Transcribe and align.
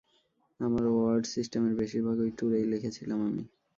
আমার 0.59 0.85
ওয়ার্ড 0.89 1.23
সিস্টেমের 1.27 1.73
বেশিরভাগ 1.81 2.17
ঐ 2.19 2.37
ট্যুরেই 2.37 2.65
লিখেছিলাম 2.71 3.19
আমি। 3.29 3.43